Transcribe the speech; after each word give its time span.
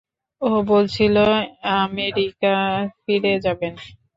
ও 0.41 0.49
বলছিল 0.71 1.15
আমেরিকা 1.81 2.55
ফিরে 3.01 3.33
যাবেন। 3.45 3.73